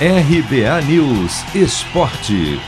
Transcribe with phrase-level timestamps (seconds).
[0.00, 2.60] RBA News Esporte.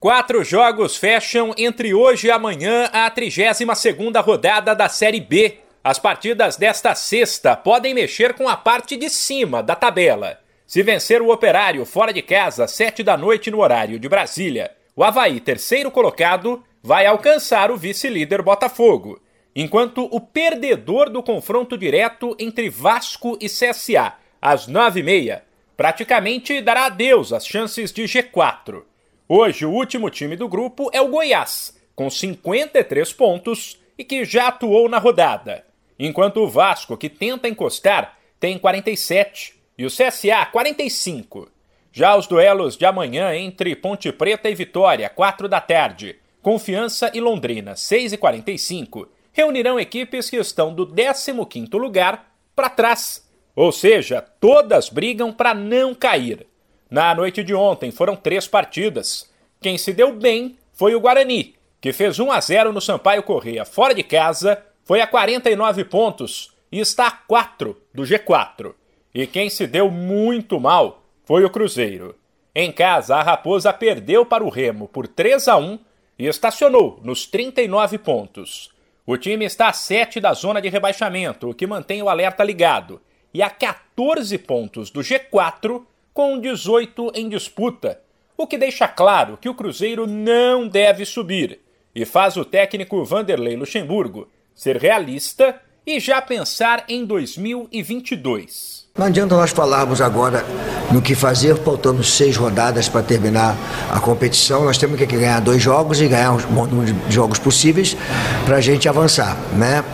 [0.00, 5.58] Quatro jogos fecham entre hoje e amanhã a 32ª rodada da Série B.
[5.84, 10.40] As partidas desta sexta podem mexer com a parte de cima da tabela.
[10.66, 15.04] Se vencer o Operário fora de casa, sete da noite no horário de Brasília, o
[15.04, 19.22] Havaí, terceiro colocado, vai alcançar o vice-líder Botafogo,
[19.54, 25.44] enquanto o perdedor do confronto direto entre Vasco e CSA, às nove e meia,
[25.76, 28.82] praticamente dará adeus às chances de G4.
[29.28, 34.48] Hoje, o último time do grupo é o Goiás, com 53 pontos e que já
[34.48, 41.50] atuou na rodada enquanto o Vasco, que tenta encostar, tem 47 e o CSA 45.
[41.92, 47.20] Já os duelos de amanhã entre Ponte Preta e Vitória, 4 da tarde, Confiança e
[47.20, 53.28] Londrina, 6 e 45, reunirão equipes que estão do 15º lugar para trás,
[53.60, 56.46] ou seja, todas brigam para não cair.
[56.90, 59.30] Na noite de ontem foram três partidas.
[59.60, 63.66] Quem se deu bem foi o Guarani, que fez 1 a 0 no Sampaio Correia
[63.66, 68.72] fora de casa foi a 49 pontos e está a 4 do G4.
[69.14, 72.16] E quem se deu muito mal foi o Cruzeiro.
[72.54, 75.78] Em casa, a Raposa perdeu para o Remo por 3 a 1
[76.18, 78.70] e estacionou nos 39 pontos.
[79.04, 83.02] O time está a 7 da zona de rebaixamento, o que mantém o alerta ligado,
[83.32, 88.00] e a 14 pontos do G4, com 18 em disputa,
[88.36, 91.60] o que deixa claro que o Cruzeiro não deve subir
[91.94, 98.88] e faz o técnico Vanderlei Luxemburgo ser realista e já pensar em 2022.
[98.96, 100.44] Não adianta nós falarmos agora
[100.92, 103.56] no que fazer, faltando seis rodadas para terminar
[103.90, 104.64] a competição.
[104.64, 107.96] Nós temos que ganhar dois jogos e ganhar o maior número de jogos possíveis
[108.44, 109.84] para a gente avançar, né?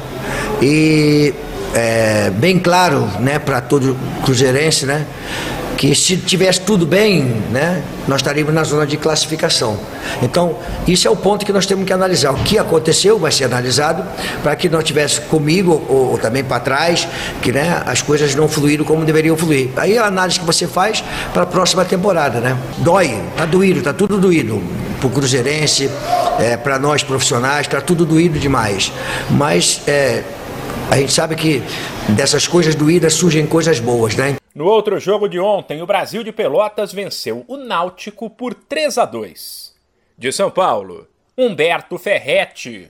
[0.63, 1.35] E
[1.77, 5.05] é, bem claro, né, para todo cruzeirense, né,
[5.77, 9.79] que se tivesse tudo bem, né, nós estaríamos na zona de classificação.
[10.23, 10.57] Então,
[10.89, 12.33] isso é o ponto que nós temos que analisar.
[12.33, 14.03] O que aconteceu vai ser analisado
[14.43, 17.07] para que não tivesse comigo ou, ou também para trás,
[17.43, 19.69] que né, as coisas não fluíram como deveriam fluir.
[19.77, 21.05] Aí a análise que você faz
[21.35, 22.57] para a próxima temporada, né?
[22.79, 24.63] Dói, tá doído, tá tudo doído.
[24.99, 25.91] Para o Cruzeirense,
[26.39, 28.91] é, para nós profissionais, está tudo doído demais.
[29.29, 30.23] Mas é,
[30.91, 31.61] a gente sabe que
[32.15, 34.37] dessas coisas doídas surgem coisas boas, né?
[34.55, 39.05] No outro jogo de ontem, o Brasil de Pelotas venceu o Náutico por 3 a
[39.05, 39.75] 2.
[40.17, 42.89] De São Paulo, Humberto Ferretti.